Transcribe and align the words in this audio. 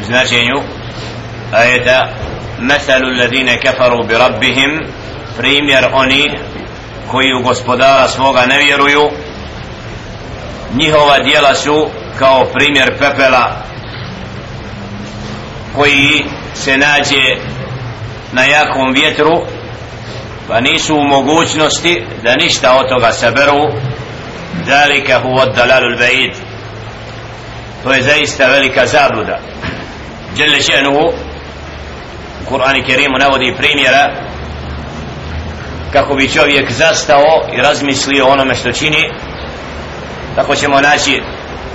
u 0.00 0.04
značenju 0.04 0.62
ajeta 1.52 2.08
مثل 2.58 3.02
الذين 3.04 3.54
كفروا 3.54 4.06
بربهم 4.06 4.86
primjer 5.36 5.90
oni 5.92 6.24
koji 7.10 7.34
u 7.34 7.42
gospodara 7.42 8.08
svoga 8.08 8.46
ne 8.46 8.58
vjeruju 8.58 9.10
njihova 10.74 11.18
dijela 11.18 11.54
su 11.54 11.88
kao 12.18 12.44
primjer 12.44 12.98
pepela 12.98 13.56
koji 15.74 16.24
se 16.54 16.76
nađe 16.76 17.36
na 18.32 18.44
jakom 18.44 18.92
vjetru 18.92 19.46
pa 20.48 20.60
nisu 20.60 20.94
u 20.96 21.08
mogućnosti 21.08 22.04
da 22.22 22.36
ništa 22.36 22.76
od 22.76 22.88
toga 22.88 23.12
saberu 23.12 23.72
dalika 24.66 25.20
huwa 25.24 25.54
dalalul 25.54 25.98
ba'id 25.98 26.34
to 27.82 27.92
je 27.92 28.02
zaista 28.02 28.46
velika 28.46 28.86
zabluda 28.86 29.38
Jelle 30.37 30.61
še'nuhu 30.61 31.13
u 32.41 32.49
Kur'ani 32.49 32.85
Kerimu 32.85 33.17
navodi 33.19 33.55
primjera 33.57 34.11
kako 35.93 36.15
bi 36.15 36.31
čovjek 36.31 36.71
zastao 36.71 37.47
i 37.53 37.61
razmislio 37.61 38.27
onome 38.27 38.55
što 38.55 38.71
čini 38.71 39.11
tako 40.35 40.55
ćemo 40.55 40.81
naći 40.81 41.21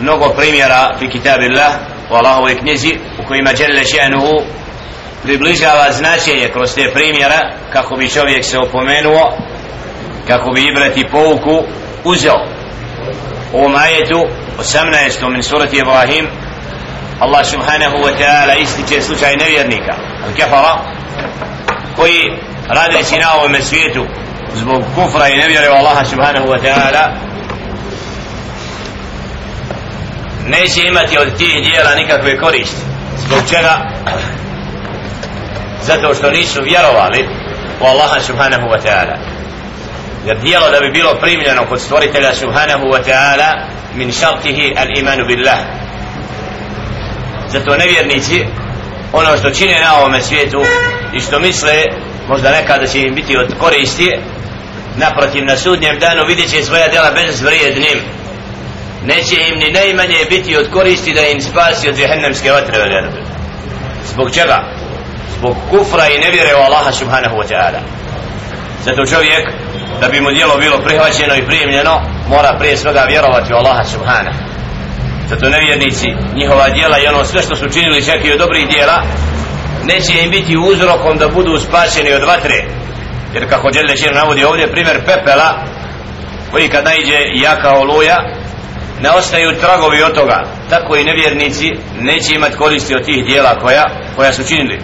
mnogo 0.01 0.29
primjera 0.29 0.97
fi 0.99 1.09
kitabillah 1.09 1.73
u 2.11 2.15
Allahovoj 2.15 2.59
knjizi 2.59 2.99
u 3.25 3.29
kojima 3.29 3.51
Jelle 3.59 3.83
še'nuhu 3.85 4.43
približava 5.23 5.93
značenje 5.93 6.49
kroz 6.53 6.75
te 6.75 6.91
primjera 6.95 7.53
kako 7.73 7.97
bi 7.97 8.09
čovjek 8.09 8.45
se 8.45 8.59
opomenuo 8.59 9.37
kako 10.29 10.51
bi 10.51 10.67
ibrati 10.67 11.09
pouku 11.11 11.65
uzeo 12.05 12.47
u 13.53 13.69
majetu 13.69 14.25
18. 14.59 15.31
min 15.33 15.43
surati 15.43 15.77
Ibrahim 15.77 16.29
Allah 17.21 17.45
subhanahu 17.45 17.97
wa 17.97 18.13
ta'ala 18.19 18.55
ističe 18.61 19.01
slučaj 19.03 19.37
nevjernika 19.37 19.95
al-kafara 20.27 20.79
koji 21.97 22.21
radeći 22.69 23.19
na 23.19 23.35
ovome 23.35 23.63
svijetu 23.63 24.07
zbog 24.55 24.83
kufra 24.95 25.29
i 25.29 25.37
nevjere 25.37 25.71
u 25.71 25.75
Allaha 25.75 26.05
subhanahu 26.05 26.47
wa 26.47 26.59
ta'ala 26.63 27.35
neće 30.47 30.89
imati 30.89 31.19
od 31.19 31.37
tih 31.37 31.63
dijela 31.63 31.95
nikakve 31.95 32.39
koristi. 32.39 32.83
Zbog 33.19 33.39
čega? 33.49 33.75
Zato 35.83 36.15
što 36.15 36.31
nisu 36.31 36.63
vjerovali 36.63 37.29
u 37.81 37.85
Allaha 37.85 38.21
subhanahu 38.21 38.67
wa 38.67 38.79
ta'ala. 38.85 39.17
Jer 40.27 40.39
dijelo 40.41 40.71
da 40.71 40.81
bi 40.81 40.91
bilo 40.91 41.15
primljeno 41.21 41.67
kod 41.69 41.81
stvoritelja 41.81 42.35
subhanahu 42.35 42.85
wa 42.85 43.01
ta'ala 43.07 43.67
min 43.95 44.13
šartihi 44.13 44.75
al 44.77 44.99
imanu 44.99 45.27
billah 45.27 45.84
zato 47.55 47.77
nevjernici 47.77 48.45
ono 49.13 49.37
što 49.37 49.51
čine 49.51 49.81
na 49.81 49.99
ovome 49.99 50.21
svijetu 50.23 50.63
i 51.17 51.21
što 51.21 51.41
misle 51.41 51.83
možda 52.29 52.51
nekada 52.51 52.87
će 52.87 53.01
im 53.01 53.15
biti 53.15 53.37
od 53.37 53.55
koristi 53.59 54.11
naprotiv 54.97 55.45
na 55.45 55.57
sudnjem 55.57 55.99
danu 55.99 56.23
vidjet 56.29 56.51
će 56.51 56.63
svoja 56.63 56.89
djela 56.89 57.11
bez 57.11 57.43
vrijednim 57.43 57.99
neće 59.07 59.37
im 59.49 59.59
ni 59.59 59.71
najmanje 59.73 60.19
biti 60.31 60.57
od 60.57 60.71
koristi 60.73 61.15
da 61.15 61.21
im 61.21 61.41
spasi 61.41 61.89
od 61.89 61.97
džehennemske 61.97 62.51
vatre 62.51 63.11
zbog 64.13 64.35
čega? 64.35 64.65
zbog 65.39 65.57
kufra 65.71 66.09
i 66.09 66.19
nevjere 66.19 66.55
u 66.57 66.63
Allaha 66.67 66.93
subhanahu 66.93 67.37
wa 67.37 67.47
ta'ala. 67.49 67.81
Zato 68.85 69.07
čovjek 69.07 69.45
da 70.01 70.09
bi 70.09 70.21
mu 70.21 70.31
djelo 70.31 70.57
bilo 70.57 70.79
prihvaćeno 70.79 71.35
i 71.35 71.47
primljeno 71.47 72.01
mora 72.29 72.57
prije 72.59 72.77
svega 72.77 73.05
vjerovati 73.09 73.53
u 73.53 73.57
Allaha 73.57 73.85
subhanahu 73.85 74.54
zato 75.29 75.49
nevjernici 75.49 76.07
njihova 76.35 76.69
djela 76.69 76.99
i 76.99 77.07
ono 77.07 77.25
sve 77.25 77.43
što 77.43 77.57
su 77.57 77.69
činili 77.69 78.05
čak 78.05 78.25
i 78.25 78.33
od 78.33 78.39
dobrih 78.39 78.69
djela 78.69 79.03
neće 79.85 80.13
im 80.25 80.31
biti 80.31 80.57
uzrokom 80.57 81.19
da 81.19 81.29
budu 81.29 81.59
spašeni 81.59 82.13
od 82.13 82.23
vatre. 82.23 82.65
Jer 83.35 83.49
kako 83.49 83.71
Đele 83.71 83.97
Šir 83.97 84.15
navodi 84.15 84.45
ovdje 84.45 84.73
primjer 84.73 84.99
pepela 85.07 85.65
koji 86.51 86.69
kad 86.69 86.85
najđe 86.85 87.19
jaka 87.35 87.71
oluja 87.71 88.17
ne 89.01 89.11
ostaju 89.11 89.61
tragovi 89.61 90.03
od 90.03 90.15
toga. 90.15 90.43
Tako 90.71 90.97
i 90.97 91.05
nevjernici 91.05 91.73
neće 92.01 92.35
imati 92.35 92.57
koristi 92.57 92.95
od 92.95 93.05
tih 93.05 93.25
dijela 93.25 93.59
koja, 93.59 93.85
koja 94.17 94.33
su 94.33 94.49
činili. 94.49 94.81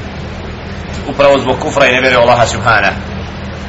Upravo 1.08 1.38
zbog 1.38 1.58
kufra 1.58 1.86
i 1.86 1.92
nevjere 1.92 2.16
Allaha 2.16 2.46
subhanahu. 2.46 2.94